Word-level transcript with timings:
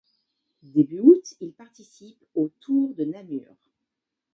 Début 0.63 0.99
août, 0.99 1.35
il 1.41 1.53
participe 1.53 2.25
au 2.33 2.49
Tour 2.59 2.95
de 2.95 3.03
Namur. 3.05 3.55